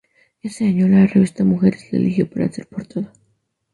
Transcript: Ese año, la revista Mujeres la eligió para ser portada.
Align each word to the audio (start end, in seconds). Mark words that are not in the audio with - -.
Ese 0.41 0.65
año, 0.65 0.87
la 0.87 1.05
revista 1.05 1.43
Mujeres 1.43 1.91
la 1.91 1.99
eligió 1.99 2.27
para 2.27 2.51
ser 2.51 2.65
portada. 2.67 3.13